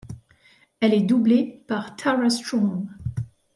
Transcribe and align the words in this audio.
Elle 0.79 0.95
est 0.95 1.01
doublée 1.03 1.63
par 1.67 1.95
Tara 1.95 2.31
Strong. 2.31 2.87